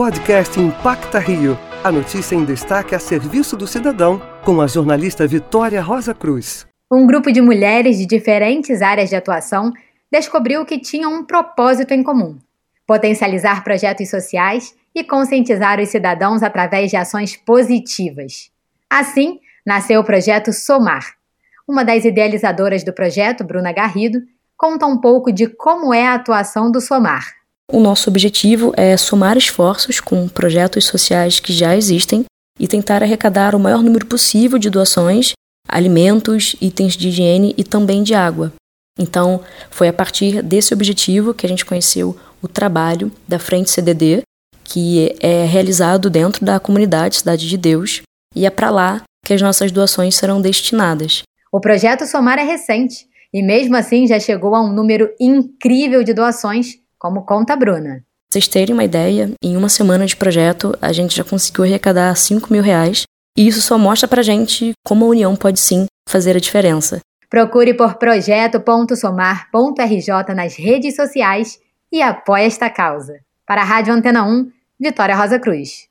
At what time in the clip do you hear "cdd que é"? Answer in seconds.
43.70-45.44